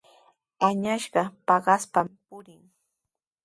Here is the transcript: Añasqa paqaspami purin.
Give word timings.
Añasqa 0.67 1.23
paqaspami 1.47 2.15
purin. 2.27 2.61